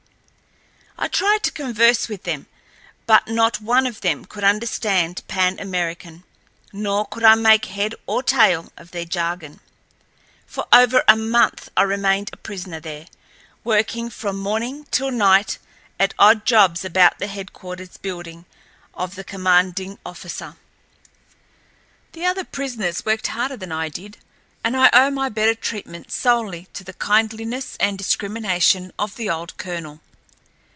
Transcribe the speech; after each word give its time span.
I 1.03 1.07
tried 1.07 1.41
to 1.43 1.51
converse 1.51 2.07
with 2.07 2.25
them, 2.25 2.45
but 3.07 3.27
not 3.27 3.59
one 3.59 3.87
of 3.87 4.01
them 4.01 4.23
could 4.25 4.43
understand 4.43 5.23
Pan 5.27 5.59
American, 5.59 6.23
nor 6.71 7.07
could 7.07 7.23
I 7.23 7.33
make 7.33 7.65
head 7.65 7.95
or 8.05 8.21
tail 8.21 8.71
of 8.77 8.91
their 8.91 9.03
jargon. 9.05 9.61
For 10.45 10.67
over 10.71 11.03
a 11.07 11.15
month 11.15 11.69
I 11.75 11.81
remained 11.83 12.29
a 12.31 12.37
prisoner 12.37 12.79
there, 12.79 13.07
working 13.63 14.11
from 14.11 14.37
morning 14.37 14.79
until 14.81 15.09
night 15.09 15.57
at 15.99 16.13
odd 16.19 16.45
jobs 16.45 16.85
about 16.85 17.17
the 17.17 17.25
headquarters 17.27 17.97
building 17.97 18.45
of 18.93 19.15
the 19.15 19.23
commanding 19.23 19.97
officer. 20.05 20.55
The 22.11 22.27
other 22.27 22.43
prisoners 22.43 23.03
worked 23.07 23.25
harder 23.27 23.57
than 23.57 23.71
I 23.71 23.89
did, 23.89 24.19
and 24.63 24.77
I 24.77 24.91
owe 24.93 25.09
my 25.09 25.29
better 25.29 25.55
treatment 25.55 26.11
solely 26.11 26.67
to 26.73 26.83
the 26.83 26.93
kindliness 26.93 27.75
and 27.79 27.97
discrimination 27.97 28.93
of 28.99 29.15
the 29.15 29.31
old 29.31 29.57
colonel. 29.57 29.99